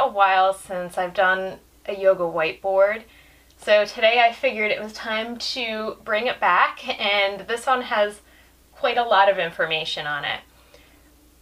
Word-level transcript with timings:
a 0.00 0.08
while 0.08 0.52
since 0.54 0.98
I've 0.98 1.14
done 1.14 1.58
a 1.86 1.94
yoga 1.94 2.24
whiteboard. 2.24 3.02
So 3.58 3.84
today 3.84 4.22
I 4.26 4.32
figured 4.32 4.70
it 4.70 4.80
was 4.80 4.92
time 4.92 5.36
to 5.36 5.98
bring 6.04 6.26
it 6.26 6.40
back 6.40 6.86
and 6.98 7.46
this 7.46 7.66
one 7.66 7.82
has 7.82 8.20
quite 8.72 8.96
a 8.96 9.04
lot 9.04 9.28
of 9.28 9.38
information 9.38 10.06
on 10.06 10.24
it. 10.24 10.40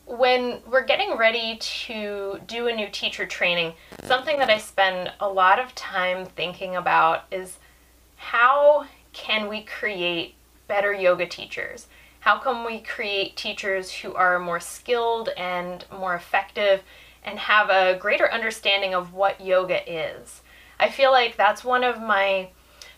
When 0.06 0.60
we're 0.66 0.84
getting 0.84 1.16
ready 1.16 1.58
to 1.58 2.40
do 2.46 2.66
a 2.66 2.74
new 2.74 2.88
teacher 2.88 3.26
training, 3.26 3.74
something 4.04 4.38
that 4.38 4.50
I 4.50 4.58
spend 4.58 5.12
a 5.20 5.28
lot 5.28 5.60
of 5.60 5.74
time 5.74 6.26
thinking 6.26 6.74
about 6.74 7.24
is 7.30 7.58
how 8.16 8.86
can 9.12 9.48
we 9.48 9.62
create 9.62 10.34
better 10.66 10.92
yoga 10.92 11.26
teachers? 11.26 11.86
How 12.20 12.38
can 12.38 12.64
we 12.64 12.80
create 12.80 13.36
teachers 13.36 13.92
who 13.92 14.14
are 14.14 14.38
more 14.38 14.60
skilled 14.60 15.28
and 15.36 15.84
more 15.92 16.14
effective 16.14 16.82
and 17.24 17.38
have 17.38 17.70
a 17.70 17.98
greater 17.98 18.30
understanding 18.32 18.94
of 18.94 19.12
what 19.12 19.40
yoga 19.40 19.90
is? 19.90 20.42
I 20.78 20.88
feel 20.88 21.10
like 21.10 21.36
that's 21.36 21.64
one 21.64 21.84
of 21.84 22.00
my 22.00 22.50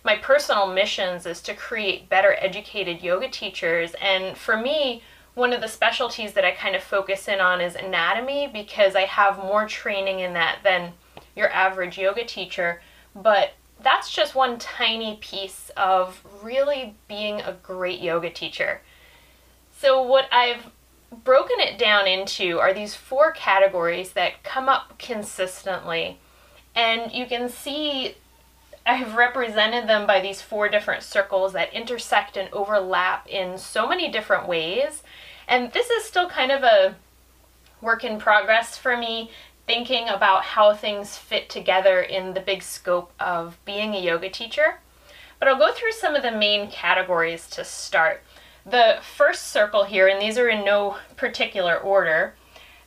my 0.03 0.17
personal 0.17 0.67
missions 0.73 1.27
is 1.27 1.43
to 1.43 1.55
create 1.55 2.09
better 2.09 2.35
educated 2.41 3.03
yoga 3.03 3.29
teachers 3.29 3.95
and 4.01 4.37
for 4.37 4.57
me 4.57 5.03
one 5.35 5.53
of 5.53 5.61
the 5.61 5.69
specialties 5.69 6.33
that 6.33 6.45
I 6.45 6.53
kind 6.53 6.75
of 6.75 6.83
focus 6.83 7.29
in 7.29 7.39
on 7.39 7.61
is 7.61 7.75
anatomy 7.75 8.49
because 8.51 8.97
I 8.97 9.03
have 9.03 9.37
more 9.37 9.69
training 9.69 10.21
in 10.21 10.33
that 10.33 10.61
than 10.65 10.95
your 11.37 11.51
average 11.51 11.99
yoga 11.99 12.25
teacher 12.25 12.81
but 13.15 13.53
that's 13.83 14.11
just 14.11 14.35
one 14.35 14.59
tiny 14.59 15.17
piece 15.21 15.71
of 15.77 16.23
really 16.43 16.95
being 17.09 17.41
a 17.41 17.53
great 17.63 18.01
yoga 18.01 18.31
teacher. 18.31 18.83
So, 19.77 20.03
what 20.03 20.27
I've 20.33 20.71
broken 21.25 21.61
it 21.61 21.79
down 21.79 22.07
into 22.07 22.59
are 22.59 22.73
these 22.73 22.95
four 22.95 23.33
categories 23.33 24.13
that 24.13 24.43
come 24.43 24.69
up 24.69 24.99
consistently. 24.99 26.19
And 26.75 27.13
you 27.13 27.27
can 27.27 27.49
see 27.49 28.15
I've 28.87 29.15
represented 29.15 29.89
them 29.89 30.07
by 30.07 30.21
these 30.21 30.41
four 30.41 30.69
different 30.69 31.03
circles 31.03 31.53
that 31.53 31.73
intersect 31.75 32.37
and 32.37 32.49
overlap 32.53 33.29
in 33.29 33.59
so 33.59 33.87
many 33.87 34.11
different 34.11 34.49
ways. 34.49 35.03
And 35.47 35.73
this 35.73 35.91
is 35.91 36.05
still 36.05 36.29
kind 36.29 36.51
of 36.51 36.63
a 36.63 36.97
work 37.81 38.05
in 38.05 38.19
progress 38.19 38.77
for 38.77 38.97
me, 38.97 39.31
thinking 39.67 40.09
about 40.09 40.43
how 40.43 40.75
things 40.75 41.17
fit 41.17 41.49
together 41.49 42.01
in 42.01 42.35
the 42.35 42.41
big 42.41 42.63
scope 42.63 43.13
of 43.21 43.59
being 43.65 43.95
a 43.95 44.01
yoga 44.01 44.31
teacher. 44.31 44.81
But 45.39 45.49
I'll 45.49 45.59
go 45.59 45.73
through 45.73 45.93
some 45.93 46.15
of 46.15 46.23
the 46.23 46.33
main 46.33 46.71
categories 46.71 47.49
to 47.51 47.65
start 47.65 48.23
the 48.65 48.99
first 49.17 49.49
circle 49.49 49.85
here, 49.85 50.09
and 50.09 50.21
these 50.21 50.39
are 50.39 50.49
in 50.49 50.65
no 50.65 50.97
particular 51.17 51.77
order, 51.77 52.35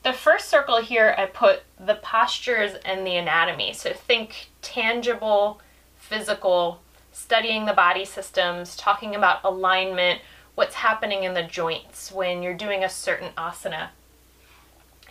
the 0.03 0.13
first 0.13 0.49
circle 0.49 0.81
here 0.81 1.15
I 1.17 1.25
put 1.25 1.63
the 1.79 1.95
postures 1.95 2.73
and 2.85 3.07
the 3.07 3.15
anatomy. 3.15 3.73
So 3.73 3.93
think 3.93 4.49
tangible, 4.61 5.61
physical, 5.97 6.81
studying 7.11 7.65
the 7.65 7.73
body 7.73 8.03
systems, 8.03 8.75
talking 8.75 9.15
about 9.15 9.43
alignment, 9.43 10.21
what's 10.55 10.75
happening 10.75 11.23
in 11.23 11.33
the 11.33 11.43
joints 11.43 12.11
when 12.11 12.43
you're 12.43 12.53
doing 12.53 12.83
a 12.83 12.89
certain 12.89 13.31
asana. 13.37 13.89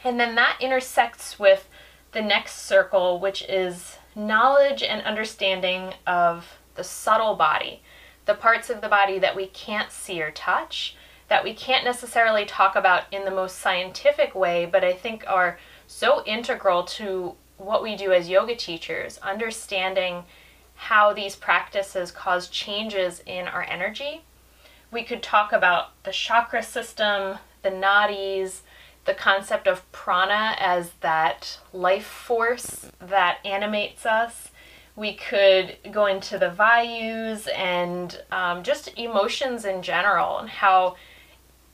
And 0.05 0.21
then 0.21 0.35
that 0.35 0.59
intersects 0.61 1.39
with 1.39 1.69
the 2.13 2.23
next 2.23 2.67
circle, 2.67 3.19
which 3.19 3.43
is 3.49 3.99
knowledge 4.15 4.83
and 4.83 5.03
understanding 5.03 5.95
of 6.07 6.59
the 6.75 6.85
subtle 6.85 7.35
body 7.35 7.83
the 8.27 8.35
parts 8.35 8.71
of 8.71 8.81
the 8.81 8.89
body 8.89 9.19
that 9.19 9.37
we 9.37 9.47
can't 9.47 9.91
see 9.91 10.23
or 10.23 10.31
touch, 10.31 10.97
that 11.29 11.45
we 11.45 11.55
can't 11.55 11.85
necessarily 11.85 12.45
talk 12.45 12.77
about 12.77 13.05
in 13.11 13.25
the 13.25 13.31
most 13.31 13.59
scientific 13.59 14.35
way, 14.35 14.67
but 14.67 14.85
I 14.85 14.93
think 14.93 15.25
are 15.27 15.59
so 15.87 16.25
integral 16.25 16.85
to 16.85 17.35
what 17.57 17.83
we 17.83 17.97
do 17.97 18.13
as 18.13 18.29
yoga 18.29 18.57
teachers, 18.57 19.19
understanding 19.19 20.25
how 20.75 21.13
these 21.13 21.37
practices 21.37 22.11
cause 22.11 22.49
changes 22.49 23.23
in 23.25 23.47
our 23.47 23.63
energy. 23.63 24.23
We 24.91 25.05
could 25.05 25.23
talk 25.23 25.53
about 25.53 25.91
the 26.03 26.13
chakra 26.13 26.63
system, 26.63 27.39
the 27.63 27.71
nadis, 27.71 28.61
the 29.05 29.15
concept 29.15 29.67
of 29.67 29.91
prana 29.93 30.55
as 30.59 30.91
that 31.01 31.59
life 31.73 32.07
force 32.07 32.91
that 33.01 33.39
animates 33.45 34.07
us, 34.07 34.51
we 34.95 35.15
could 35.15 35.77
go 35.91 36.07
into 36.07 36.39
the 36.39 36.51
values 36.51 37.49
and 37.55 38.23
um, 38.31 38.63
just 38.63 38.97
emotions 38.99 39.65
in 39.65 39.83
general 39.83 40.39
and 40.39 40.49
how 40.49 40.97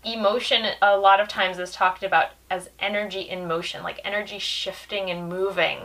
emotion 0.04 0.64
a 0.80 0.96
lot 0.96 1.18
of 1.20 1.26
times 1.26 1.58
is 1.58 1.72
talked 1.72 2.04
about 2.04 2.30
as 2.50 2.70
energy 2.78 3.20
in 3.20 3.48
motion, 3.48 3.82
like 3.82 4.00
energy 4.04 4.38
shifting 4.38 5.10
and 5.10 5.28
moving. 5.28 5.78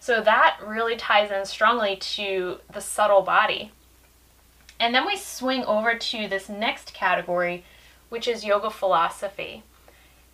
So 0.00 0.22
that 0.22 0.58
really 0.64 0.96
ties 0.96 1.30
in 1.30 1.44
strongly 1.44 1.96
to 1.96 2.58
the 2.72 2.80
subtle 2.80 3.22
body. 3.22 3.72
And 4.80 4.94
then 4.94 5.06
we 5.06 5.16
swing 5.16 5.64
over 5.64 5.96
to 5.96 6.28
this 6.28 6.48
next 6.48 6.94
category, 6.94 7.64
which 8.08 8.26
is 8.28 8.44
yoga 8.44 8.70
philosophy. 8.70 9.64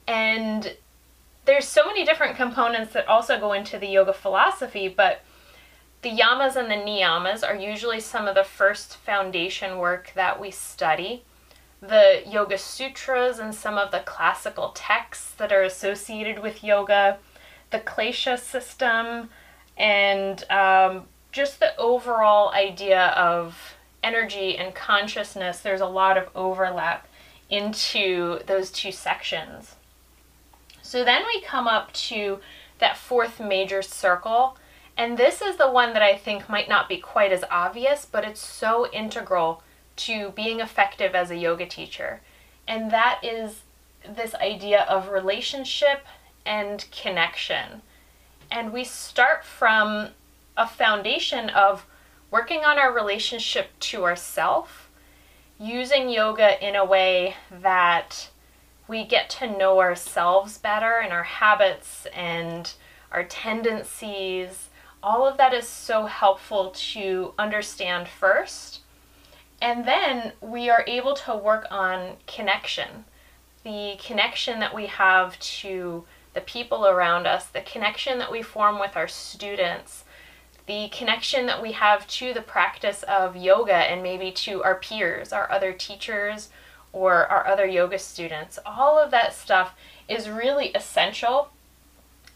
And 0.07 0.77
there's 1.47 1.67
so 1.67 1.87
many 1.87 2.05
different 2.05 2.37
components 2.37 2.93
that 2.93 3.09
also 3.09 3.41
go 3.41 3.53
into 3.53 3.79
the 3.79 3.89
yoga 3.89 4.13
philosophy, 4.13 4.87
but 4.89 5.23
the 6.05 6.11
yamas 6.11 6.55
and 6.55 6.71
the 6.71 6.75
niyamas 6.75 7.43
are 7.43 7.57
usually 7.57 7.99
some 7.99 8.29
of 8.29 8.35
the 8.35 8.45
first 8.45 8.99
foundation 8.99 9.79
work 9.79 10.13
that 10.15 10.39
we 10.39 10.51
study. 10.51 11.25
The 11.81 12.23
Yoga 12.27 12.59
Sutras 12.59 13.39
and 13.39 13.55
some 13.55 13.79
of 13.79 13.91
the 13.91 14.01
classical 14.01 14.73
texts 14.75 15.31
that 15.33 15.51
are 15.51 15.63
associated 15.63 16.41
with 16.41 16.63
yoga, 16.63 17.17
the 17.71 17.79
Klesha 17.79 18.39
system, 18.39 19.31
and 19.79 20.45
um, 20.51 21.07
just 21.33 21.59
the 21.59 21.75
overall 21.79 22.53
idea 22.53 23.07
of 23.09 23.75
energy 24.03 24.59
and 24.59 24.75
consciousness. 24.75 25.61
There's 25.61 25.81
a 25.81 25.87
lot 25.87 26.19
of 26.19 26.29
overlap 26.35 27.09
into 27.49 28.41
those 28.47 28.71
two 28.71 28.93
sections. 28.93 29.77
So 30.83 31.03
then 31.03 31.23
we 31.27 31.41
come 31.41 31.67
up 31.67 31.95
to 31.95 32.41
that 32.79 32.99
fourth 32.99 33.41
major 33.41 33.81
circle 33.81 34.59
and 34.97 35.19
this 35.19 35.43
is 35.43 35.57
the 35.57 35.71
one 35.71 35.93
that 35.95 36.03
I 36.03 36.17
think 36.17 36.49
might 36.49 36.69
not 36.69 36.89
be 36.89 36.99
quite 36.99 37.33
as 37.33 37.45
obvious, 37.51 38.07
but 38.11 38.25
it's 38.25 38.41
so 38.41 38.89
integral 38.91 39.63
to 39.97 40.31
being 40.31 40.61
effective 40.61 41.15
as 41.15 41.31
a 41.31 41.37
yoga 41.37 41.67
teacher. 41.67 42.21
And 42.69 42.91
that 42.91 43.21
is 43.23 43.63
this 44.09 44.35
idea 44.37 44.83
of 44.83 45.09
relationship 45.09 46.07
and 46.47 46.85
connection. 46.93 47.83
And 48.51 48.73
we 48.73 48.85
start 48.85 49.45
from 49.45 50.11
a 50.57 50.67
foundation 50.67 51.51
of 51.51 51.87
working 52.31 52.65
on 52.65 52.79
our 52.79 52.93
relationship 52.93 53.71
to 53.79 54.05
ourself, 54.05 54.91
using 55.59 56.09
yoga 56.09 56.65
in 56.67 56.77
a 56.77 56.85
way 56.85 57.37
that 57.51 58.29
we 58.87 59.05
get 59.05 59.31
to 59.31 59.59
know 59.59 59.81
ourselves 59.81 60.59
better 60.59 60.99
and 60.99 61.13
our 61.13 61.23
habits 61.23 62.07
and 62.15 62.73
our 63.11 63.25
tendencies 63.25 64.69
all 65.05 65.29
of 65.29 65.37
that 65.37 65.55
is 65.55 65.69
so 65.69 66.07
helpful 66.07 66.71
to 66.71 67.35
understand 67.39 68.09
first. 68.09 68.81
And 69.63 69.87
then 69.87 70.33
we 70.41 70.69
are 70.71 70.85
able 70.87 71.15
to 71.15 71.37
work 71.37 71.67
on 71.71 72.17
connection 72.27 73.05
the 73.65 73.99
connection 73.99 74.61
that 74.61 74.75
we 74.75 74.87
have 74.87 75.39
to 75.41 76.05
the 76.35 76.41
people 76.43 76.87
around 76.87 77.27
us, 77.27 77.47
the 77.47 77.63
connection 77.63 78.19
that 78.19 78.31
we 78.31 78.43
form 78.43 78.79
with 78.79 78.97
our 78.97 79.09
students, 79.09 80.05
the 80.67 80.89
connection 80.89 81.47
that 81.47 81.63
we 81.63 81.73
have 81.73 82.07
to 82.07 82.35
the 82.35 82.43
practice 82.43 83.03
of 83.05 83.37
yoga 83.37 83.75
and 83.75 84.03
maybe 84.03 84.31
to 84.31 84.63
our 84.63 84.75
peers, 84.75 85.33
our 85.33 85.51
other 85.51 85.73
teachers, 85.73 86.51
or 86.93 87.27
our 87.27 87.47
other 87.47 87.67
yoga 87.67 87.99
students. 87.99 88.59
All 88.67 88.99
of 88.99 89.11
that 89.11 89.33
stuff 89.33 89.75
is 90.09 90.29
really 90.29 90.69
essential. 90.69 91.49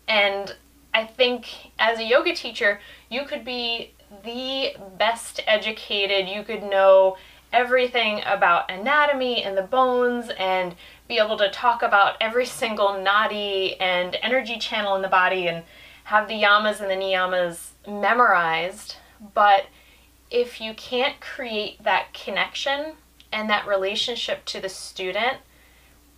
And 0.06 0.56
I 0.98 1.04
think 1.04 1.70
as 1.78 2.00
a 2.00 2.04
yoga 2.04 2.34
teacher, 2.34 2.80
you 3.08 3.24
could 3.24 3.44
be 3.44 3.92
the 4.24 4.74
best 4.98 5.40
educated, 5.46 6.28
you 6.28 6.42
could 6.42 6.64
know 6.64 7.16
everything 7.52 8.20
about 8.26 8.68
anatomy 8.68 9.44
and 9.44 9.56
the 9.56 9.62
bones 9.62 10.28
and 10.40 10.74
be 11.06 11.18
able 11.18 11.38
to 11.38 11.52
talk 11.52 11.82
about 11.82 12.16
every 12.20 12.46
single 12.46 12.88
nadi 12.88 13.76
and 13.78 14.16
energy 14.22 14.58
channel 14.58 14.96
in 14.96 15.02
the 15.02 15.08
body 15.08 15.46
and 15.46 15.62
have 16.02 16.26
the 16.26 16.34
yamas 16.34 16.80
and 16.80 16.90
the 16.90 16.96
niyamas 16.96 17.68
memorized. 17.86 18.96
But 19.34 19.66
if 20.32 20.60
you 20.60 20.74
can't 20.74 21.20
create 21.20 21.84
that 21.84 22.12
connection 22.12 22.94
and 23.30 23.48
that 23.48 23.68
relationship 23.68 24.44
to 24.46 24.60
the 24.60 24.68
student, 24.68 25.36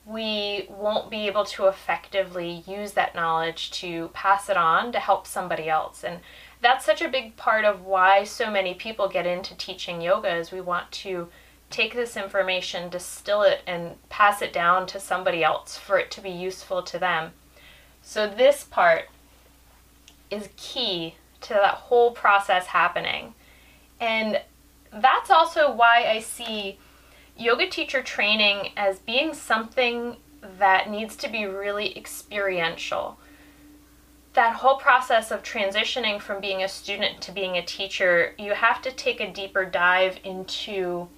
we 0.06 0.66
won't 0.68 1.10
be 1.10 1.26
able 1.26 1.44
to 1.44 1.66
effectively 1.66 2.64
use 2.66 2.92
that 2.92 3.14
knowledge 3.14 3.70
to 3.70 4.08
pass 4.08 4.48
it 4.48 4.56
on 4.56 4.92
to 4.92 4.98
help 4.98 5.26
somebody 5.26 5.68
else. 5.68 6.02
And 6.02 6.20
that's 6.60 6.84
such 6.84 7.02
a 7.02 7.08
big 7.08 7.36
part 7.36 7.64
of 7.64 7.84
why 7.84 8.24
so 8.24 8.50
many 8.50 8.74
people 8.74 9.08
get 9.08 9.26
into 9.26 9.54
teaching 9.56 10.00
yoga 10.00 10.34
is 10.34 10.50
we 10.50 10.60
want 10.60 10.90
to 10.92 11.28
take 11.70 11.94
this 11.94 12.16
information, 12.16 12.90
distill 12.90 13.42
it, 13.42 13.60
and 13.66 13.96
pass 14.08 14.42
it 14.42 14.52
down 14.52 14.86
to 14.88 14.98
somebody 14.98 15.44
else 15.44 15.76
for 15.76 15.98
it 15.98 16.10
to 16.10 16.20
be 16.20 16.30
useful 16.30 16.82
to 16.82 16.98
them. 16.98 17.32
So 18.02 18.28
this 18.28 18.64
part 18.64 19.08
is 20.30 20.48
key 20.56 21.14
to 21.42 21.54
that 21.54 21.74
whole 21.74 22.10
process 22.10 22.66
happening. 22.66 23.34
And 24.00 24.40
that's 24.92 25.30
also 25.30 25.72
why 25.72 26.04
I 26.08 26.20
see 26.20 26.78
yoga 27.40 27.68
teacher 27.68 28.02
training 28.02 28.70
as 28.76 28.98
being 28.98 29.32
something 29.34 30.16
that 30.58 30.90
needs 30.90 31.16
to 31.16 31.28
be 31.28 31.46
really 31.46 31.96
experiential. 31.96 33.18
That 34.34 34.56
whole 34.56 34.76
process 34.76 35.30
of 35.30 35.42
transitioning 35.42 36.20
from 36.20 36.40
being 36.40 36.62
a 36.62 36.68
student 36.68 37.20
to 37.22 37.32
being 37.32 37.56
a 37.56 37.64
teacher, 37.64 38.34
you 38.38 38.52
have 38.54 38.80
to 38.82 38.92
take 38.92 39.20
a 39.20 39.32
deeper 39.32 39.64
dive 39.64 40.18
into 40.22 41.08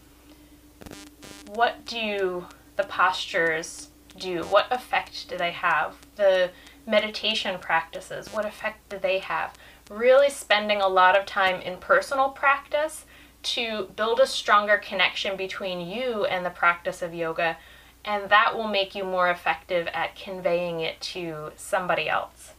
what 1.49 1.85
do 1.85 2.47
the 2.77 2.85
postures 2.85 3.89
do? 4.19 4.43
What 4.45 4.67
effect 4.71 5.29
do 5.29 5.37
they 5.37 5.53
have? 5.53 5.97
The 6.17 6.51
meditation 6.87 7.59
practices, 7.61 8.33
what 8.33 8.47
effect 8.47 8.89
do 8.89 8.99
they 8.99 9.19
have? 9.19 9.53
Really 9.91 10.31
spending 10.31 10.81
a 10.81 10.89
lot 10.89 11.19
of 11.19 11.27
time 11.27 11.61
in 11.61 11.77
personal 11.79 12.31
practice 12.31 13.05
to 13.43 13.89
build 13.97 14.21
a 14.21 14.27
stronger 14.27 14.79
connection 14.79 15.37
between 15.37 15.87
you 15.87 16.25
and 16.25 16.45
the 16.45 16.51
practice 16.51 17.03
of 17.03 17.15
yoga, 17.15 17.57
and 18.05 18.31
that 18.31 18.57
will 18.57 18.69
make 18.69 18.95
you 18.95 19.05
more 19.05 19.31
effective 19.31 19.89
at 19.93 20.17
conveying 20.17 20.81
it 20.81 21.01
to 21.01 21.53
somebody 21.57 22.09
else. 22.09 22.53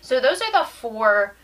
So, 0.00 0.20
those 0.20 0.42
are 0.42 0.52
the 0.52 0.68
four 0.68 1.36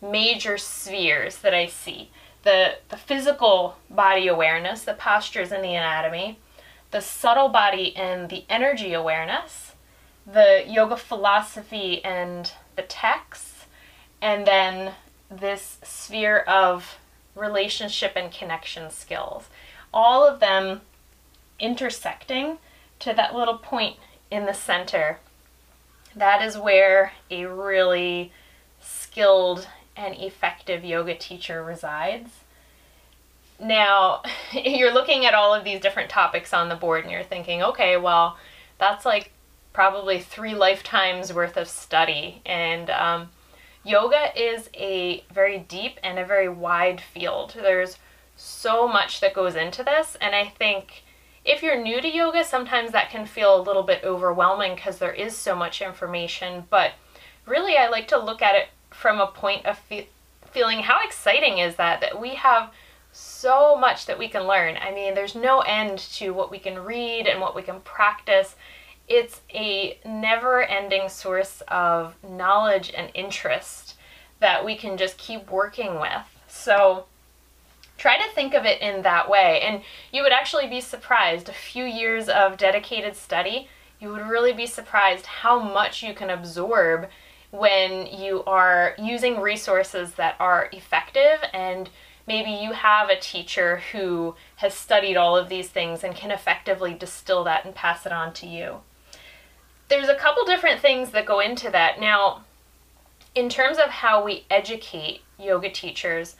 major 0.00 0.58
spheres 0.58 1.38
that 1.38 1.54
I 1.54 1.66
see 1.66 2.10
the, 2.42 2.74
the 2.88 2.96
physical 2.96 3.76
body 3.88 4.26
awareness, 4.26 4.82
the 4.82 4.94
postures 4.94 5.52
and 5.52 5.62
the 5.62 5.74
anatomy, 5.74 6.38
the 6.90 7.00
subtle 7.00 7.48
body 7.48 7.96
and 7.96 8.28
the 8.28 8.44
energy 8.48 8.92
awareness, 8.92 9.72
the 10.26 10.64
yoga 10.66 10.96
philosophy 10.96 12.04
and 12.04 12.52
the 12.76 12.82
texts, 12.82 13.66
and 14.20 14.46
then 14.46 14.92
this 15.30 15.78
sphere 15.82 16.38
of 16.40 16.98
relationship 17.34 18.12
and 18.16 18.32
connection 18.32 18.90
skills. 18.90 19.48
All 19.92 20.26
of 20.26 20.40
them 20.40 20.82
intersecting 21.58 22.58
to 22.98 23.12
that 23.14 23.34
little 23.34 23.58
point 23.58 23.96
in 24.30 24.46
the 24.46 24.54
center. 24.54 25.18
That 26.14 26.42
is 26.42 26.58
where 26.58 27.12
a 27.30 27.46
really 27.46 28.32
skilled 28.80 29.68
and 29.96 30.14
effective 30.16 30.84
yoga 30.84 31.14
teacher 31.14 31.62
resides. 31.62 32.30
Now, 33.60 34.22
you're 34.52 34.92
looking 34.92 35.24
at 35.24 35.34
all 35.34 35.54
of 35.54 35.64
these 35.64 35.80
different 35.80 36.10
topics 36.10 36.52
on 36.52 36.68
the 36.68 36.74
board 36.74 37.04
and 37.04 37.12
you're 37.12 37.22
thinking, 37.22 37.62
okay, 37.62 37.96
well, 37.96 38.36
that's 38.78 39.06
like 39.06 39.32
probably 39.72 40.20
three 40.20 40.54
lifetimes 40.54 41.32
worth 41.32 41.56
of 41.56 41.68
study. 41.68 42.42
And 42.44 42.90
um, 42.90 43.30
yoga 43.84 44.30
is 44.36 44.70
a 44.74 45.24
very 45.32 45.58
deep 45.58 45.98
and 46.02 46.18
a 46.18 46.24
very 46.24 46.48
wide 46.48 47.00
field. 47.00 47.54
There's 47.56 47.98
so 48.36 48.88
much 48.88 49.20
that 49.20 49.34
goes 49.34 49.54
into 49.54 49.84
this, 49.84 50.16
and 50.20 50.34
I 50.34 50.48
think 50.48 51.04
if 51.44 51.62
you're 51.62 51.80
new 51.80 52.00
to 52.00 52.08
yoga, 52.08 52.44
sometimes 52.44 52.92
that 52.92 53.10
can 53.10 53.26
feel 53.26 53.56
a 53.56 53.62
little 53.62 53.82
bit 53.82 54.04
overwhelming 54.04 54.74
because 54.76 54.98
there 54.98 55.12
is 55.12 55.36
so 55.36 55.56
much 55.56 55.82
information. 55.82 56.64
But 56.70 56.92
really, 57.46 57.76
I 57.76 57.88
like 57.88 58.08
to 58.08 58.18
look 58.18 58.42
at 58.42 58.54
it 58.54 58.68
from 58.90 59.20
a 59.20 59.26
point 59.26 59.66
of 59.66 59.78
fe- 59.78 60.08
feeling 60.50 60.80
how 60.80 61.04
exciting 61.04 61.58
is 61.58 61.76
that 61.76 62.00
that 62.00 62.20
we 62.20 62.36
have 62.36 62.70
so 63.10 63.76
much 63.76 64.06
that 64.06 64.18
we 64.18 64.28
can 64.28 64.46
learn. 64.46 64.78
I 64.80 64.92
mean, 64.92 65.14
there's 65.14 65.34
no 65.34 65.60
end 65.60 65.98
to 66.14 66.30
what 66.30 66.50
we 66.50 66.58
can 66.58 66.78
read 66.78 67.26
and 67.26 67.40
what 67.40 67.54
we 67.54 67.62
can 67.62 67.80
practice 67.80 68.54
it's 69.08 69.40
a 69.52 69.98
never 70.04 70.62
ending 70.62 71.08
source 71.08 71.62
of 71.68 72.14
knowledge 72.22 72.92
and 72.96 73.10
interest 73.14 73.96
that 74.40 74.64
we 74.64 74.76
can 74.76 74.96
just 74.96 75.18
keep 75.18 75.50
working 75.50 76.00
with. 76.00 76.22
So 76.48 77.06
try 77.98 78.16
to 78.18 78.34
think 78.34 78.54
of 78.54 78.64
it 78.64 78.80
in 78.80 79.02
that 79.02 79.28
way. 79.28 79.60
And 79.62 79.82
you 80.12 80.22
would 80.22 80.32
actually 80.32 80.66
be 80.66 80.80
surprised. 80.80 81.48
A 81.48 81.52
few 81.52 81.84
years 81.84 82.28
of 82.28 82.56
dedicated 82.56 83.16
study, 83.16 83.68
you 84.00 84.10
would 84.10 84.26
really 84.26 84.52
be 84.52 84.66
surprised 84.66 85.26
how 85.26 85.60
much 85.60 86.02
you 86.02 86.14
can 86.14 86.30
absorb 86.30 87.08
when 87.50 88.06
you 88.06 88.42
are 88.44 88.94
using 88.98 89.40
resources 89.40 90.14
that 90.14 90.34
are 90.40 90.68
effective 90.72 91.38
and 91.52 91.90
maybe 92.26 92.50
you 92.50 92.72
have 92.72 93.10
a 93.10 93.20
teacher 93.20 93.82
who 93.92 94.34
has 94.56 94.72
studied 94.72 95.16
all 95.16 95.36
of 95.36 95.48
these 95.48 95.68
things 95.68 96.02
and 96.02 96.16
can 96.16 96.30
effectively 96.30 96.94
distill 96.94 97.44
that 97.44 97.64
and 97.64 97.74
pass 97.74 98.06
it 98.06 98.12
on 98.12 98.32
to 98.32 98.46
you 98.46 98.80
there's 99.92 100.08
a 100.08 100.14
couple 100.14 100.42
different 100.46 100.80
things 100.80 101.10
that 101.10 101.26
go 101.26 101.40
into 101.40 101.70
that. 101.70 102.00
Now, 102.00 102.44
in 103.34 103.50
terms 103.50 103.76
of 103.76 103.90
how 103.90 104.24
we 104.24 104.46
educate 104.48 105.20
yoga 105.38 105.70
teachers, 105.70 106.36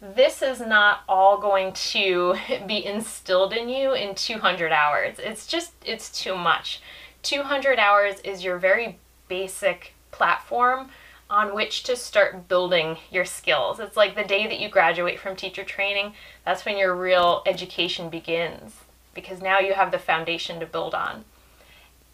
this 0.00 0.40
is 0.40 0.60
not 0.60 1.00
all 1.08 1.36
going 1.40 1.72
to 1.72 2.36
be 2.68 2.86
instilled 2.86 3.52
in 3.52 3.68
you 3.68 3.92
in 3.92 4.14
200 4.14 4.70
hours. 4.70 5.16
It's 5.18 5.48
just, 5.48 5.72
it's 5.84 6.16
too 6.16 6.36
much. 6.36 6.80
200 7.24 7.80
hours 7.80 8.20
is 8.20 8.44
your 8.44 8.58
very 8.58 9.00
basic 9.26 9.94
platform 10.12 10.90
on 11.28 11.56
which 11.56 11.82
to 11.82 11.96
start 11.96 12.46
building 12.46 12.98
your 13.10 13.24
skills. 13.24 13.80
It's 13.80 13.96
like 13.96 14.14
the 14.14 14.22
day 14.22 14.46
that 14.46 14.60
you 14.60 14.68
graduate 14.68 15.18
from 15.18 15.34
teacher 15.34 15.64
training, 15.64 16.12
that's 16.44 16.64
when 16.64 16.78
your 16.78 16.94
real 16.94 17.42
education 17.46 18.10
begins 18.10 18.76
because 19.12 19.42
now 19.42 19.58
you 19.58 19.74
have 19.74 19.90
the 19.90 19.98
foundation 19.98 20.60
to 20.60 20.66
build 20.66 20.94
on. 20.94 21.24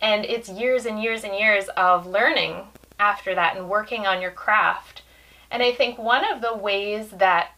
And 0.01 0.25
it's 0.25 0.49
years 0.49 0.87
and 0.87 1.03
years 1.03 1.25
and 1.25 1.35
years 1.35 1.69
of 1.77 2.07
learning 2.07 2.69
after 2.99 3.35
that 3.35 3.57
and 3.57 3.69
working 3.69 4.07
on 4.07 4.21
your 4.21 4.31
craft. 4.31 5.03
And 5.51 5.63
I 5.63 5.73
think 5.73 5.99
one 5.99 6.25
of 6.31 6.41
the 6.41 6.57
ways 6.57 7.11
that 7.11 7.53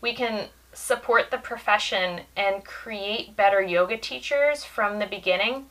we 0.00 0.14
can 0.14 0.48
support 0.72 1.30
the 1.30 1.38
profession 1.38 2.20
and 2.36 2.64
create 2.64 3.36
better 3.36 3.60
yoga 3.60 3.96
teachers 3.96 4.64
from 4.64 4.98
the 4.98 5.06
beginning 5.06 5.66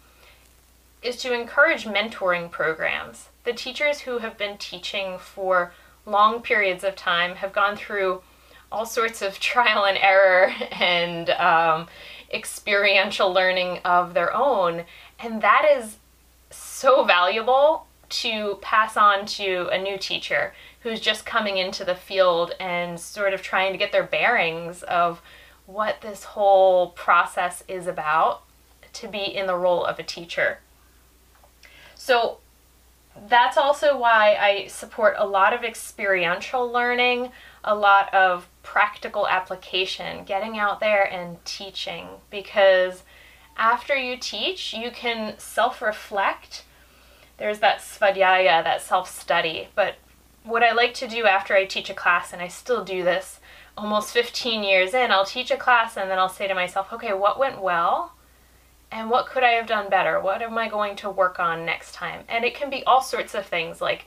is 1.02 1.18
to 1.18 1.34
encourage 1.34 1.86
mentoring 1.86 2.52
programs. 2.52 3.30
The 3.44 3.54
teachers 3.54 4.02
who 4.02 4.20
have 4.20 4.38
been 4.38 4.58
teaching 4.58 5.18
for 5.18 5.74
long 6.06 6.42
periods 6.42 6.84
of 6.84 6.96
time 6.96 7.36
have 7.36 7.54
gone 7.54 7.76
through 7.76 8.22
all 8.72 8.86
sorts 8.86 9.22
of 9.22 9.40
trial 9.40 9.86
and 9.86 9.98
error 9.98 10.54
and 10.72 11.30
um, 11.32 11.88
experiential 12.32 13.34
learning 13.34 13.80
of 13.84 14.14
their 14.14 14.34
own. 14.34 14.84
And 15.20 15.42
that 15.42 15.66
is 15.78 15.98
so 16.82 17.04
valuable 17.04 17.86
to 18.10 18.58
pass 18.60 18.98
on 18.98 19.24
to 19.28 19.68
a 19.72 19.78
new 19.78 20.00
teacher 20.00 20.52
who's 20.82 21.00
just 21.00 21.28
coming 21.28 21.58
into 21.58 21.86
the 21.86 21.94
field 21.94 22.56
and 22.60 23.00
sort 23.00 23.36
of 23.36 23.42
trying 23.44 23.72
to 23.72 23.78
get 23.78 23.92
their 23.92 24.04
bearings 24.04 24.82
of 24.84 25.22
what 25.68 26.02
this 26.02 26.24
whole 26.24 26.90
process 26.90 27.64
is 27.68 27.86
about 27.86 28.42
to 28.94 29.08
be 29.08 29.20
in 29.20 29.46
the 29.46 29.56
role 29.56 29.86
of 29.86 30.00
a 30.00 30.04
teacher. 30.04 30.58
So 31.94 32.40
that's 33.30 33.58
also 33.58 33.96
why 33.96 34.36
I 34.36 34.66
support 34.66 35.14
a 35.20 35.28
lot 35.28 35.54
of 35.54 35.64
experiential 35.64 36.68
learning, 36.68 37.32
a 37.64 37.76
lot 37.76 38.12
of 38.12 38.50
practical 38.64 39.28
application, 39.28 40.26
getting 40.26 40.58
out 40.58 40.80
there 40.80 41.04
and 41.04 41.38
teaching 41.46 42.08
because 42.32 43.04
after 43.56 43.96
you 43.96 44.18
teach, 44.18 44.74
you 44.74 44.90
can 44.90 45.38
self 45.38 45.80
reflect. 45.80 46.64
There's 47.42 47.58
that 47.58 47.80
svadhyaya, 47.80 48.64
that 48.64 48.84
self 48.84 49.10
study. 49.10 49.70
But 49.74 49.96
what 50.44 50.62
I 50.62 50.74
like 50.74 50.94
to 50.94 51.08
do 51.08 51.26
after 51.26 51.56
I 51.56 51.66
teach 51.66 51.90
a 51.90 51.96
class, 51.96 52.34
and 52.34 52.40
I 52.40 52.48
still 52.48 52.86
do 52.86 53.04
this 53.04 53.40
almost 53.76 54.14
15 54.14 54.64
years 54.64 54.94
in, 54.94 55.10
I'll 55.10 55.26
teach 55.26 55.50
a 55.50 55.58
class 55.58 55.98
and 55.98 56.08
then 56.08 56.20
I'll 56.20 56.30
say 56.30 56.48
to 56.48 56.54
myself, 56.54 56.94
okay, 56.94 57.14
what 57.14 57.40
went 57.40 57.60
well? 57.60 58.14
And 58.92 59.10
what 59.10 59.26
could 59.26 59.42
I 59.42 59.54
have 59.54 59.66
done 59.66 59.90
better? 59.90 60.20
What 60.20 60.44
am 60.44 60.56
I 60.56 60.70
going 60.70 60.96
to 60.98 61.10
work 61.10 61.40
on 61.40 61.66
next 61.66 61.96
time? 61.96 62.26
And 62.30 62.46
it 62.46 62.54
can 62.54 62.70
be 62.70 62.84
all 62.84 63.02
sorts 63.02 63.34
of 63.34 63.48
things 63.48 63.82
like 63.82 64.06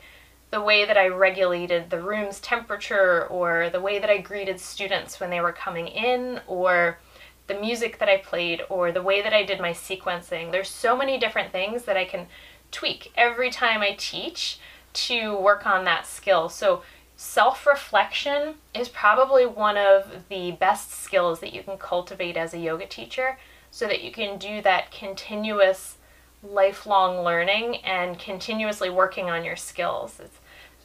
the 0.51 0.61
way 0.61 0.85
that 0.85 0.97
I 0.97 1.07
regulated 1.07 1.89
the 1.89 2.01
room's 2.01 2.39
temperature, 2.39 3.27
or 3.27 3.69
the 3.69 3.81
way 3.81 3.99
that 3.99 4.09
I 4.09 4.19
greeted 4.19 4.61
students 4.61 5.19
when 5.19 5.29
they 5.29 5.41
were 5.41 5.51
coming 5.51 5.89
in, 5.89 6.39
or 6.47 6.99
the 7.47 7.59
music 7.59 7.99
that 7.99 8.09
I 8.09 8.17
played 8.17 8.61
or 8.69 8.91
the 8.91 9.03
way 9.03 9.21
that 9.21 9.33
I 9.33 9.43
did 9.43 9.59
my 9.59 9.71
sequencing. 9.71 10.51
There's 10.51 10.69
so 10.69 10.97
many 10.97 11.19
different 11.19 11.51
things 11.51 11.83
that 11.83 11.97
I 11.97 12.05
can 12.05 12.27
tweak 12.75 13.11
every 13.15 13.49
time 13.49 13.81
I 13.81 13.95
teach 13.97 14.59
to 14.93 15.35
work 15.37 15.65
on 15.65 15.85
that 15.85 16.05
skill. 16.05 16.49
So 16.49 16.83
self 17.15 17.65
reflection 17.65 18.55
is 18.73 18.89
probably 18.89 19.45
one 19.45 19.77
of 19.77 20.25
the 20.29 20.51
best 20.51 20.91
skills 20.91 21.39
that 21.39 21.53
you 21.53 21.63
can 21.63 21.77
cultivate 21.77 22.35
as 22.35 22.53
a 22.53 22.59
yoga 22.59 22.85
teacher 22.85 23.37
so 23.71 23.87
that 23.87 24.03
you 24.03 24.11
can 24.11 24.37
do 24.37 24.61
that 24.61 24.91
continuous 24.91 25.97
lifelong 26.43 27.23
learning 27.23 27.77
and 27.77 28.19
continuously 28.19 28.89
working 28.89 29.29
on 29.29 29.43
your 29.45 29.55
skills. 29.55 30.19
It's 30.19 30.39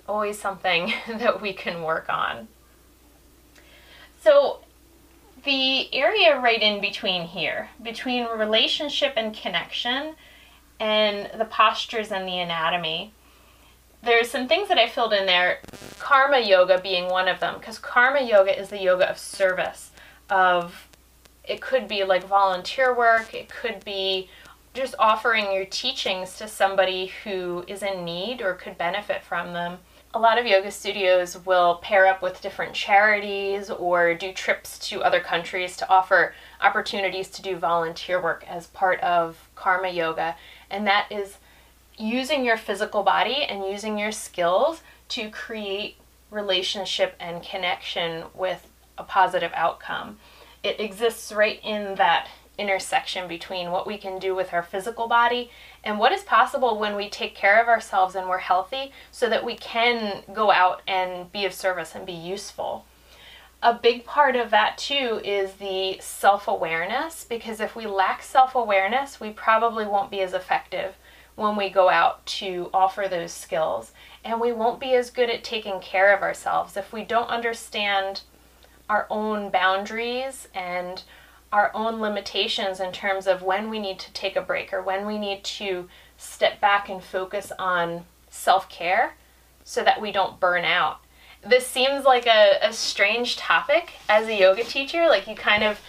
always 0.08 0.38
something 0.38 0.92
that 1.08 1.42
we 1.42 1.52
can 1.52 1.82
work 1.82 2.08
on. 2.08 2.48
So, 4.22 4.60
the 5.44 5.92
area 5.94 6.38
right 6.38 6.60
in 6.60 6.82
between 6.82 7.22
here, 7.22 7.70
between 7.82 8.26
relationship 8.26 9.14
and 9.16 9.34
connection, 9.34 10.14
and 10.80 11.30
the 11.38 11.44
postures 11.44 12.10
and 12.10 12.26
the 12.26 12.38
anatomy, 12.38 13.12
there's 14.02 14.30
some 14.30 14.48
things 14.48 14.68
that 14.68 14.78
I 14.78 14.88
filled 14.88 15.12
in 15.12 15.26
there, 15.26 15.60
karma 15.98 16.40
yoga 16.40 16.80
being 16.80 17.08
one 17.08 17.28
of 17.28 17.38
them, 17.38 17.56
because 17.58 17.78
karma 17.78 18.22
yoga 18.22 18.58
is 18.58 18.70
the 18.70 18.82
yoga 18.82 19.08
of 19.10 19.18
service, 19.18 19.90
of 20.30 20.88
it 21.44 21.60
could 21.60 21.86
be 21.86 22.02
like 22.02 22.24
volunteer 22.24 22.96
work, 22.96 23.34
it 23.34 23.50
could 23.50 23.84
be 23.84 24.30
just 24.72 24.94
offering 24.98 25.52
your 25.52 25.66
teachings 25.66 26.38
to 26.38 26.48
somebody 26.48 27.12
who 27.24 27.64
is 27.66 27.82
in 27.82 28.04
need 28.04 28.40
or 28.40 28.54
could 28.54 28.78
benefit 28.78 29.22
from 29.22 29.52
them. 29.52 29.78
A 30.12 30.18
lot 30.18 30.38
of 30.38 30.46
yoga 30.46 30.72
studios 30.72 31.38
will 31.46 31.76
pair 31.76 32.06
up 32.06 32.20
with 32.20 32.42
different 32.42 32.74
charities 32.74 33.70
or 33.70 34.12
do 34.14 34.32
trips 34.32 34.76
to 34.88 35.04
other 35.04 35.20
countries 35.20 35.76
to 35.76 35.88
offer 35.88 36.34
opportunities 36.60 37.28
to 37.30 37.42
do 37.42 37.56
volunteer 37.56 38.20
work 38.20 38.44
as 38.48 38.66
part 38.66 38.98
of 39.00 39.48
karma 39.54 39.88
yoga. 39.88 40.34
And 40.68 40.84
that 40.88 41.06
is 41.12 41.36
using 41.96 42.44
your 42.44 42.56
physical 42.56 43.04
body 43.04 43.44
and 43.44 43.64
using 43.64 43.98
your 43.98 44.10
skills 44.10 44.82
to 45.10 45.30
create 45.30 45.96
relationship 46.30 47.14
and 47.20 47.42
connection 47.42 48.24
with 48.34 48.66
a 48.98 49.04
positive 49.04 49.52
outcome. 49.54 50.18
It 50.64 50.80
exists 50.80 51.30
right 51.30 51.60
in 51.62 51.94
that 51.94 52.26
intersection 52.60 53.26
between 53.26 53.70
what 53.70 53.86
we 53.86 53.96
can 53.96 54.18
do 54.18 54.34
with 54.34 54.52
our 54.52 54.62
physical 54.62 55.08
body 55.08 55.50
and 55.82 55.98
what 55.98 56.12
is 56.12 56.22
possible 56.22 56.78
when 56.78 56.94
we 56.94 57.08
take 57.08 57.34
care 57.34 57.60
of 57.60 57.68
ourselves 57.68 58.14
and 58.14 58.28
we're 58.28 58.38
healthy 58.38 58.92
so 59.10 59.28
that 59.28 59.44
we 59.44 59.56
can 59.56 60.22
go 60.32 60.52
out 60.52 60.82
and 60.86 61.32
be 61.32 61.44
of 61.44 61.54
service 61.54 61.94
and 61.94 62.04
be 62.04 62.12
useful. 62.12 62.84
A 63.62 63.74
big 63.74 64.04
part 64.04 64.36
of 64.36 64.50
that 64.50 64.78
too 64.78 65.20
is 65.24 65.54
the 65.54 65.98
self 66.00 66.48
awareness 66.48 67.24
because 67.24 67.60
if 67.60 67.76
we 67.76 67.86
lack 67.86 68.22
self 68.22 68.54
awareness, 68.54 69.20
we 69.20 69.30
probably 69.30 69.84
won't 69.84 70.10
be 70.10 70.20
as 70.20 70.32
effective 70.32 70.94
when 71.36 71.56
we 71.56 71.70
go 71.70 71.88
out 71.88 72.24
to 72.26 72.70
offer 72.72 73.06
those 73.08 73.32
skills. 73.32 73.92
And 74.24 74.40
we 74.40 74.52
won't 74.52 74.80
be 74.80 74.94
as 74.94 75.10
good 75.10 75.30
at 75.30 75.44
taking 75.44 75.80
care 75.80 76.14
of 76.14 76.22
ourselves 76.22 76.76
if 76.76 76.92
we 76.92 77.04
don't 77.04 77.28
understand 77.28 78.22
our 78.90 79.06
own 79.08 79.50
boundaries 79.50 80.48
and 80.54 81.02
our 81.52 81.70
own 81.74 82.00
limitations 82.00 82.80
in 82.80 82.92
terms 82.92 83.26
of 83.26 83.42
when 83.42 83.70
we 83.70 83.78
need 83.78 83.98
to 83.98 84.12
take 84.12 84.36
a 84.36 84.42
break 84.42 84.72
or 84.72 84.82
when 84.82 85.06
we 85.06 85.18
need 85.18 85.42
to 85.42 85.88
step 86.16 86.60
back 86.60 86.88
and 86.88 87.02
focus 87.02 87.52
on 87.58 88.04
self 88.28 88.68
care 88.68 89.14
so 89.64 89.82
that 89.82 90.00
we 90.00 90.12
don't 90.12 90.40
burn 90.40 90.64
out. 90.64 91.00
This 91.46 91.66
seems 91.66 92.04
like 92.04 92.26
a, 92.26 92.58
a 92.62 92.72
strange 92.72 93.36
topic 93.36 93.92
as 94.08 94.28
a 94.28 94.38
yoga 94.38 94.62
teacher. 94.62 95.06
Like, 95.08 95.26
you 95.26 95.34
kind 95.34 95.64
of 95.64 95.80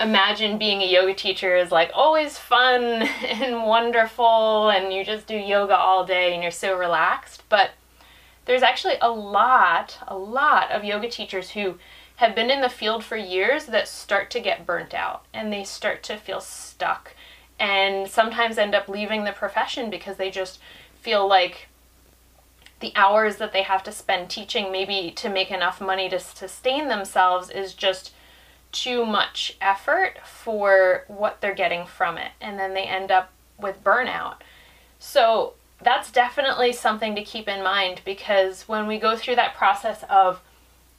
imagine 0.00 0.58
being 0.58 0.82
a 0.82 0.86
yoga 0.86 1.14
teacher 1.14 1.56
is 1.56 1.70
like 1.70 1.90
always 1.94 2.38
fun 2.38 2.82
and 3.28 3.64
wonderful, 3.64 4.70
and 4.70 4.92
you 4.92 5.04
just 5.04 5.26
do 5.26 5.36
yoga 5.36 5.76
all 5.76 6.04
day 6.04 6.34
and 6.34 6.42
you're 6.42 6.50
so 6.50 6.76
relaxed. 6.76 7.42
But 7.48 7.70
there's 8.46 8.62
actually 8.62 8.94
a 9.02 9.10
lot, 9.10 9.98
a 10.08 10.16
lot 10.16 10.70
of 10.70 10.84
yoga 10.84 11.08
teachers 11.08 11.50
who 11.50 11.76
have 12.16 12.34
been 12.34 12.50
in 12.50 12.60
the 12.60 12.68
field 12.68 13.04
for 13.04 13.16
years 13.16 13.66
that 13.66 13.88
start 13.88 14.30
to 14.30 14.40
get 14.40 14.66
burnt 14.66 14.94
out 14.94 15.24
and 15.32 15.52
they 15.52 15.64
start 15.64 16.02
to 16.02 16.16
feel 16.16 16.40
stuck 16.40 17.14
and 17.58 18.08
sometimes 18.08 18.58
end 18.58 18.74
up 18.74 18.88
leaving 18.88 19.24
the 19.24 19.32
profession 19.32 19.90
because 19.90 20.16
they 20.16 20.30
just 20.30 20.58
feel 21.00 21.26
like 21.26 21.68
the 22.80 22.92
hours 22.94 23.36
that 23.36 23.52
they 23.52 23.62
have 23.62 23.82
to 23.82 23.92
spend 23.92 24.28
teaching 24.28 24.70
maybe 24.70 25.10
to 25.10 25.28
make 25.28 25.50
enough 25.50 25.80
money 25.80 26.08
to 26.08 26.18
sustain 26.18 26.88
themselves 26.88 27.48
is 27.48 27.72
just 27.72 28.12
too 28.72 29.06
much 29.06 29.56
effort 29.60 30.18
for 30.24 31.04
what 31.08 31.40
they're 31.40 31.54
getting 31.54 31.86
from 31.86 32.18
it 32.18 32.32
and 32.40 32.58
then 32.58 32.74
they 32.74 32.82
end 32.82 33.10
up 33.10 33.30
with 33.58 33.82
burnout. 33.82 34.36
So 34.98 35.54
that's 35.80 36.10
definitely 36.10 36.72
something 36.72 37.14
to 37.14 37.22
keep 37.22 37.48
in 37.48 37.62
mind 37.62 38.00
because 38.04 38.68
when 38.68 38.86
we 38.86 38.98
go 38.98 39.16
through 39.16 39.36
that 39.36 39.54
process 39.54 40.04
of 40.10 40.40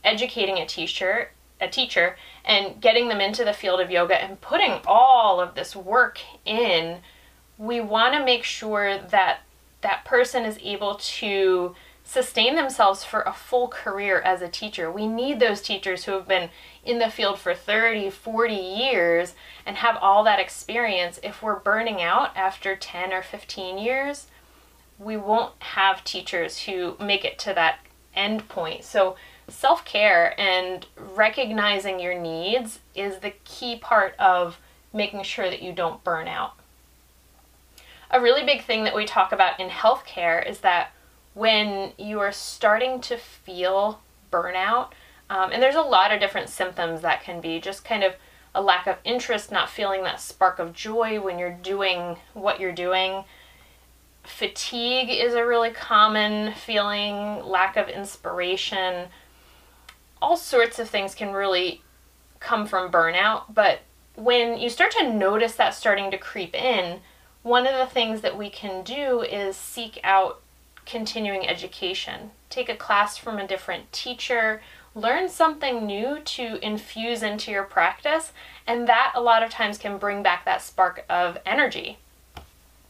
educating 0.08 0.58
a 0.58 0.66
teacher 0.66 1.30
a 1.60 1.68
teacher 1.68 2.16
and 2.46 2.80
getting 2.80 3.08
them 3.08 3.20
into 3.20 3.44
the 3.44 3.54
field 3.54 3.80
of 3.80 3.90
yoga 3.90 4.16
and 4.16 4.40
putting 4.42 4.80
all 4.86 5.42
of 5.42 5.56
this 5.56 5.76
work 5.76 6.20
in 6.46 7.00
we 7.58 7.82
want 7.82 8.14
to 8.14 8.24
make 8.24 8.44
sure 8.44 9.00
that 9.00 9.40
that 9.82 10.06
person 10.06 10.46
is 10.46 10.60
able 10.62 10.96
to 10.96 11.76
sustain 12.04 12.56
themselves 12.56 13.04
for 13.04 13.22
a 13.22 13.34
full 13.34 13.68
career 13.68 14.22
as 14.22 14.42
a 14.42 14.48
teacher. 14.48 14.90
We 14.92 15.08
need 15.08 15.40
those 15.40 15.62
teachers 15.62 16.06
who 16.06 16.14
have 16.14 16.28
been 16.28 16.50
in 16.86 17.00
the 17.00 17.10
field 17.10 17.38
for 17.38 17.54
30, 17.54 18.10
40 18.12 18.54
years 18.54 19.34
and 19.66 19.78
have 19.78 19.98
all 20.00 20.24
that 20.24 20.40
experience. 20.40 21.20
If 21.22 21.44
we're 21.44 21.60
burning 21.60 22.02
out 22.02 22.36
after 22.38 22.76
10 22.76 23.12
or 23.12 23.22
15 23.22 23.78
years, 23.78 24.28
we 24.98 25.18
won't 25.18 25.54
have 25.62 26.04
teachers 26.04 26.60
who 26.62 26.96
make 27.00 27.26
it 27.26 27.38
to 27.40 27.54
that 27.54 27.80
end 28.16 28.48
point. 28.48 28.86
So 28.86 29.18
self 29.48 29.86
care 29.86 30.40
and 30.40 30.86
recognizing 31.16 32.00
your 32.00 32.20
needs 32.20 32.80
is 32.96 33.20
the 33.20 33.34
key 33.44 33.78
part 33.78 34.16
of 34.20 34.60
making 34.94 35.24
sure 35.24 35.50
that 35.50 35.62
you 35.62 35.72
don't 35.72 36.04
burn 36.04 36.28
out. 36.28 36.54
A 38.10 38.22
really 38.22 38.46
big 38.46 38.64
thing 38.64 38.84
that 38.84 38.96
we 38.96 39.06
talk 39.06 39.32
about 39.32 39.60
in 39.60 39.70
healthcare 39.70 40.48
is 40.48 40.60
that 40.60 40.92
when 41.34 41.92
you 41.98 42.20
are 42.20 42.32
starting 42.32 43.00
to 43.02 43.18
feel 43.18 44.02
burnout, 44.32 44.92
um, 45.30 45.52
and 45.52 45.62
there's 45.62 45.76
a 45.76 45.82
lot 45.82 46.14
of 46.14 46.20
different 46.20 46.50
symptoms 46.50 47.02
that 47.02 47.22
can 47.22 47.42
be 47.42 47.60
just 47.60 47.84
kind 47.84 48.04
of 48.04 48.14
a 48.56 48.62
lack 48.62 48.88
of 48.88 48.98
interest, 49.04 49.52
not 49.52 49.70
feeling 49.70 50.04
that 50.04 50.22
spark 50.22 50.58
of 50.58 50.74
joy 50.74 51.20
when 51.22 51.38
you're 51.38 51.52
doing 51.62 52.18
what 52.34 52.60
you're 52.60 52.72
doing. 52.72 53.24
Fatigue 54.24 55.10
is 55.10 55.34
a 55.34 55.46
really 55.46 55.70
common 55.70 56.54
feeling, 56.54 57.44
lack 57.46 57.78
of 57.78 57.88
inspiration, 57.88 59.10
all 60.22 60.38
sorts 60.38 60.80
of 60.80 60.90
things 60.90 61.16
can 61.16 61.34
really 61.34 61.82
come 62.40 62.68
from 62.68 62.92
burnout, 62.92 63.54
but 63.54 63.82
when 64.16 64.58
you 64.58 64.70
start 64.70 64.92
to 64.92 65.14
notice 65.14 65.56
that 65.56 65.76
starting 65.76 66.12
to 66.12 66.18
creep 66.18 66.56
in, 66.56 67.00
one 67.44 67.68
of 67.68 67.78
the 67.78 67.86
things 67.86 68.22
that 68.22 68.38
we 68.38 68.50
can 68.50 68.84
do 68.84 69.22
is 69.22 69.56
seek 69.56 70.00
out 70.04 70.42
continuing 70.86 71.48
education. 71.48 72.32
Take 72.50 72.70
a 72.70 72.76
class 72.76 73.18
from 73.18 73.38
a 73.38 73.48
different 73.48 73.92
teacher, 73.92 74.62
learn 74.96 75.30
something 75.30 75.86
new 75.86 76.20
to 76.20 76.58
infuse 76.66 77.22
into 77.22 77.52
your 77.52 77.64
practice, 77.64 78.32
and 78.66 78.88
that 78.88 79.12
a 79.16 79.22
lot 79.22 79.44
of 79.44 79.52
times 79.52 79.78
can 79.78 79.98
bring 79.98 80.24
back 80.24 80.46
that 80.46 80.62
spark 80.62 81.06
of 81.10 81.38
energy. 81.46 82.00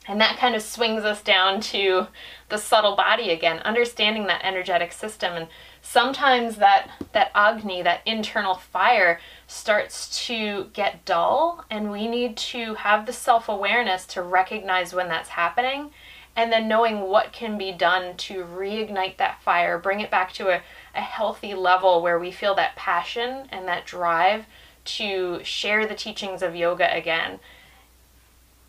And 0.08 0.22
that 0.22 0.38
kind 0.38 0.56
of 0.56 0.62
swings 0.62 1.04
us 1.04 1.22
down 1.22 1.60
to 1.62 2.08
the 2.48 2.58
subtle 2.58 2.96
body 2.96 3.32
again, 3.32 3.60
understanding 3.60 4.28
that 4.28 4.42
energetic 4.44 4.94
system 4.94 5.34
and 5.34 5.48
sometimes 5.90 6.58
that 6.58 6.90
that 7.14 7.32
agni 7.34 7.82
that 7.82 8.02
internal 8.06 8.56
fire 8.56 9.22
starts 9.48 10.26
to 10.26 10.66
get 10.74 11.06
dull 11.06 11.64
and 11.70 11.90
we 11.90 12.10
need 12.10 12.36
to 12.36 12.74
have 12.74 13.06
the 13.06 13.14
self-awareness 13.14 14.06
to 14.06 14.22
recognize 14.22 14.94
when 14.94 15.08
that's 15.08 15.30
happening 15.30 15.90
and 16.36 16.52
then 16.52 16.68
knowing 16.68 17.00
what 17.02 17.32
can 17.32 17.58
be 17.58 17.72
done 17.72 18.18
to 18.18 18.44
reignite 18.44 19.16
that 19.16 19.42
fire 19.42 19.80
bring 19.80 20.02
it 20.02 20.12
back 20.12 20.34
to 20.34 20.50
a, 20.50 20.62
a 20.94 21.02
healthy 21.02 21.54
level 21.54 22.02
where 22.02 22.20
we 22.20 22.32
feel 22.32 22.54
that 22.54 22.76
passion 22.76 23.48
and 23.50 23.66
that 23.66 23.86
drive 23.86 24.46
to 24.84 25.42
share 25.44 25.88
the 25.88 25.96
teachings 25.96 26.42
of 26.42 26.56
yoga 26.56 26.94
again. 26.94 27.40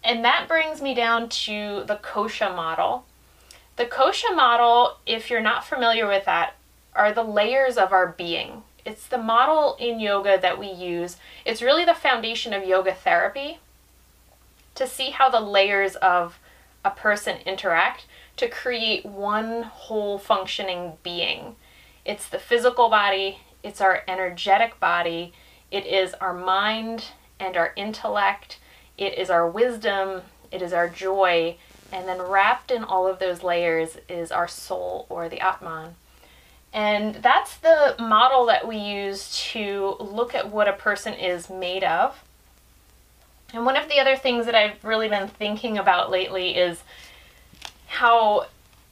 And 0.04 0.24
that 0.24 0.46
brings 0.46 0.80
me 0.80 0.94
down 0.94 1.28
to 1.28 1.84
the 1.86 1.96
kosha 1.96 2.54
model. 2.54 3.06
The 3.76 3.86
kosha 3.86 4.34
model 4.34 4.98
if 5.04 5.30
you're 5.30 5.40
not 5.40 5.64
familiar 5.64 6.06
with 6.06 6.24
that 6.24 6.54
are 6.98 7.12
the 7.12 7.22
layers 7.22 7.76
of 7.78 7.92
our 7.92 8.08
being. 8.08 8.62
It's 8.84 9.06
the 9.06 9.18
model 9.18 9.76
in 9.78 10.00
yoga 10.00 10.38
that 10.40 10.58
we 10.58 10.70
use. 10.70 11.16
It's 11.44 11.62
really 11.62 11.84
the 11.84 11.94
foundation 11.94 12.52
of 12.52 12.64
yoga 12.64 12.92
therapy 12.92 13.58
to 14.74 14.86
see 14.86 15.10
how 15.10 15.28
the 15.28 15.40
layers 15.40 15.96
of 15.96 16.38
a 16.84 16.90
person 16.90 17.38
interact 17.44 18.06
to 18.36 18.48
create 18.48 19.04
one 19.04 19.62
whole 19.62 20.18
functioning 20.18 20.94
being. 21.02 21.56
It's 22.04 22.28
the 22.28 22.38
physical 22.38 22.88
body, 22.88 23.40
it's 23.62 23.80
our 23.80 24.02
energetic 24.08 24.80
body, 24.80 25.32
it 25.70 25.84
is 25.84 26.14
our 26.14 26.32
mind 26.32 27.06
and 27.38 27.56
our 27.56 27.72
intellect, 27.76 28.58
it 28.96 29.18
is 29.18 29.30
our 29.30 29.48
wisdom, 29.48 30.22
it 30.50 30.62
is 30.62 30.72
our 30.72 30.88
joy, 30.88 31.56
and 31.92 32.08
then 32.08 32.22
wrapped 32.22 32.70
in 32.70 32.84
all 32.84 33.06
of 33.06 33.18
those 33.18 33.42
layers 33.42 33.98
is 34.08 34.30
our 34.30 34.48
soul 34.48 35.06
or 35.08 35.28
the 35.28 35.40
Atman. 35.40 35.96
And 36.72 37.16
that's 37.16 37.56
the 37.56 37.96
model 37.98 38.46
that 38.46 38.68
we 38.68 38.76
use 38.76 39.36
to 39.52 39.96
look 40.00 40.34
at 40.34 40.50
what 40.50 40.68
a 40.68 40.72
person 40.72 41.14
is 41.14 41.48
made 41.48 41.82
of. 41.82 42.22
And 43.54 43.64
one 43.64 43.76
of 43.76 43.88
the 43.88 43.98
other 43.98 44.16
things 44.16 44.46
that 44.46 44.54
I've 44.54 44.84
really 44.84 45.08
been 45.08 45.28
thinking 45.28 45.78
about 45.78 46.10
lately 46.10 46.54
is 46.56 46.82
how 47.86 48.46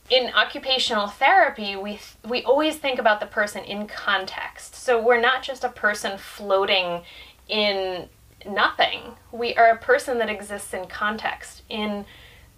in 0.08 0.30
occupational 0.34 1.08
therapy 1.08 1.76
we 1.76 1.98
we 2.26 2.42
always 2.44 2.76
think 2.76 2.98
about 2.98 3.20
the 3.20 3.26
person 3.26 3.64
in 3.64 3.86
context. 3.86 4.74
So 4.74 5.02
we're 5.02 5.20
not 5.20 5.42
just 5.42 5.64
a 5.64 5.68
person 5.68 6.16
floating 6.16 7.02
in 7.48 8.08
nothing. 8.48 9.00
We 9.32 9.54
are 9.56 9.70
a 9.70 9.76
person 9.76 10.18
that 10.18 10.30
exists 10.30 10.72
in 10.72 10.86
context 10.86 11.62
in 11.68 12.06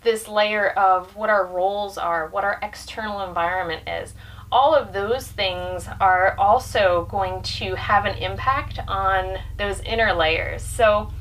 this 0.02 0.28
layer 0.28 0.70
of 0.70 1.16
what 1.16 1.30
our 1.30 1.44
roles 1.44 1.98
are, 1.98 2.28
what 2.28 2.44
our 2.44 2.58
external 2.62 3.22
environment 3.22 3.88
is. 3.88 4.14
All 4.50 4.74
of 4.74 4.92
those 4.92 5.28
things 5.28 5.88
are 6.00 6.34
also 6.38 7.06
going 7.10 7.42
to 7.42 7.74
have 7.74 8.06
an 8.06 8.16
impact 8.16 8.78
on 8.88 9.38
those 9.58 9.80
inner 9.80 10.14
layers. 10.14 10.62
So, 10.62 11.12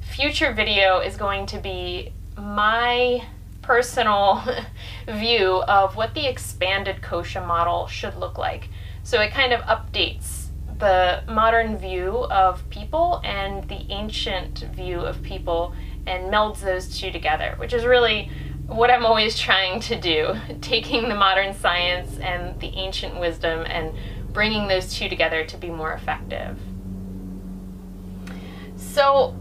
future 0.00 0.52
video 0.52 1.00
is 1.00 1.16
going 1.16 1.46
to 1.46 1.58
be 1.58 2.12
my 2.38 3.22
personal 3.62 4.42
view 5.08 5.62
of 5.68 5.96
what 5.96 6.14
the 6.14 6.26
expanded 6.26 7.00
kosha 7.02 7.46
model 7.46 7.86
should 7.86 8.16
look 8.16 8.38
like. 8.38 8.68
So 9.02 9.20
it 9.20 9.30
kind 9.30 9.52
of 9.52 9.60
updates 9.62 10.46
the 10.78 11.22
modern 11.28 11.76
view 11.76 12.24
of 12.30 12.68
people 12.70 13.20
and 13.22 13.68
the 13.68 13.86
ancient 13.90 14.60
view 14.74 15.00
of 15.00 15.22
people 15.22 15.74
and 16.06 16.32
melds 16.32 16.60
those 16.60 16.98
two 16.98 17.10
together, 17.10 17.54
which 17.58 17.72
is 17.72 17.84
really 17.84 18.30
what 18.70 18.88
I'm 18.88 19.04
always 19.04 19.36
trying 19.36 19.80
to 19.80 20.00
do, 20.00 20.34
taking 20.60 21.08
the 21.08 21.14
modern 21.16 21.54
science 21.54 22.18
and 22.18 22.58
the 22.60 22.68
ancient 22.68 23.18
wisdom 23.18 23.66
and 23.66 23.92
bringing 24.32 24.68
those 24.68 24.94
two 24.94 25.08
together 25.08 25.44
to 25.44 25.56
be 25.56 25.70
more 25.70 25.92
effective. 25.92 26.56
So 28.76 29.34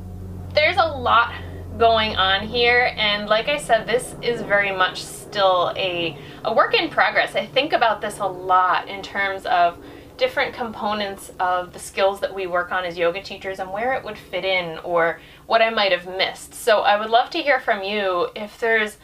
there's 0.55 0.77
a 0.77 0.85
lot 0.85 1.33
going 1.77 2.15
on 2.15 2.45
here 2.45 2.91
and 2.97 3.29
like 3.29 3.47
I 3.47 3.57
said 3.57 3.87
this 3.87 4.13
is 4.21 4.41
very 4.41 4.75
much 4.75 5.01
still 5.01 5.71
a, 5.77 6.17
a 6.43 6.53
work 6.53 6.73
in 6.73 6.89
progress. 6.89 7.35
I 7.35 7.45
think 7.45 7.71
about 7.71 8.01
this 8.01 8.17
a 8.17 8.25
lot 8.25 8.89
in 8.89 9.03
terms 9.03 9.45
of 9.45 9.77
different 10.17 10.53
components 10.53 11.31
of 11.39 11.71
the 11.71 11.79
skills 11.79 12.19
that 12.19 12.33
we 12.33 12.47
work 12.47 12.71
on 12.71 12.83
as 12.83 12.97
yoga 12.97 13.21
teachers 13.21 13.59
and 13.59 13.71
where 13.71 13.93
it 13.93 14.03
would 14.03 14.17
fit 14.17 14.43
in 14.43 14.79
or 14.79 15.21
what 15.45 15.61
I 15.61 15.69
might 15.69 15.93
have 15.93 16.05
missed. 16.07 16.53
So 16.53 16.81
I 16.81 16.99
would 16.99 17.09
love 17.09 17.29
to 17.29 17.37
hear 17.37 17.59
from 17.59 17.83
you 17.83 18.27
if 18.35 18.59
there's 18.59 18.97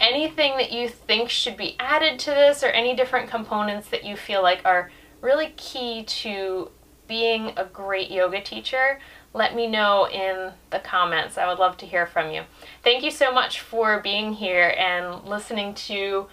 anything 0.00 0.56
that 0.56 0.72
you 0.72 0.88
think 0.88 1.30
should 1.30 1.56
be 1.56 1.76
added 1.78 2.18
to 2.20 2.30
this 2.30 2.62
or 2.62 2.68
any 2.68 2.94
different 2.94 3.30
components 3.30 3.88
that 3.88 4.04
you 4.04 4.16
feel 4.16 4.42
like 4.42 4.60
are 4.64 4.90
really 5.20 5.54
key 5.56 6.04
to 6.04 6.70
being 7.06 7.52
a 7.56 7.64
great 7.64 8.10
yoga 8.10 8.40
teacher, 8.40 8.98
let 9.32 9.54
me 9.54 9.66
know 9.66 10.08
in 10.08 10.52
the 10.70 10.78
comments. 10.78 11.36
I 11.36 11.46
would 11.48 11.58
love 11.58 11.76
to 11.78 11.86
hear 11.86 12.06
from 12.06 12.30
you. 12.30 12.42
Thank 12.82 13.02
you 13.02 13.10
so 13.10 13.32
much 13.32 13.60
for 13.60 14.00
being 14.00 14.32
here 14.34 14.74
and 14.78 15.24
listening 15.24 15.74
to 15.74 16.28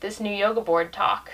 this 0.00 0.20
new 0.20 0.34
yoga 0.34 0.60
board 0.60 0.92
talk. 0.92 1.30